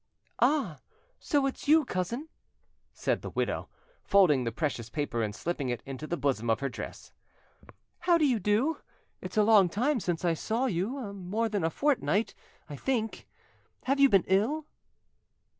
[0.39, 0.79] "Ah!
[1.19, 2.27] so it's you, cousin?"
[2.91, 3.69] said the widow,
[4.03, 7.11] folding the precious paper and slipping it into the bosom of her dress.
[7.99, 8.79] "How do you do?
[9.21, 12.33] It's a long time since I saw you, more than a fortnight,
[12.67, 13.27] I think.
[13.83, 14.65] Have you been ill?"